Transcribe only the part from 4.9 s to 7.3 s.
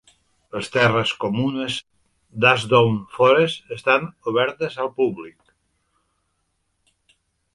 públic.